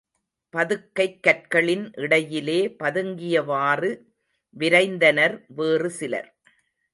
[0.53, 3.91] பதுக்கைக் கற்களின் இடையிலே பதுங்கியவாறு
[4.59, 6.29] விரைந்தனர் வேறு சிலர்.